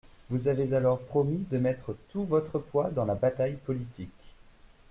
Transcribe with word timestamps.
Vous 0.31 0.47
avez 0.47 0.73
alors 0.73 0.97
promis 0.97 1.45
de 1.51 1.59
mettre 1.59 1.95
tout 2.09 2.23
votre 2.25 2.57
poids 2.57 2.89
dans 2.89 3.05
la 3.05 3.13
bataille 3.13 3.53
politique. 3.57 4.33